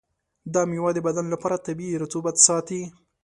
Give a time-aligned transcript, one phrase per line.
[0.53, 2.81] دا میوه د بدن لپاره طبیعي رطوبت ساتي.